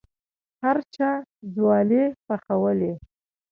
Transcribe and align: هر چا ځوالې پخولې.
هر 0.61 0.77
چا 0.95 1.09
ځوالې 1.55 2.03
پخولې. 2.25 2.93